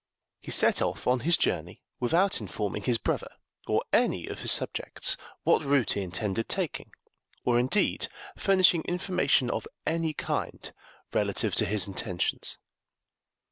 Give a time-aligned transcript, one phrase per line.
[0.39, 3.31] He set off on his journey without informing his brother,
[3.67, 6.91] or any of his subjects, what route he intended taking,
[7.45, 10.73] or, indeed, furnishing information of any kind
[11.13, 12.57] relative to his intentions.